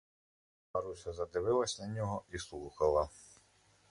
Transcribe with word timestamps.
Маруся 0.73 1.13
задивилась 1.13 1.79
на 1.79 1.87
нього 1.87 2.23
і 2.31 2.37
слухала. 2.39 3.09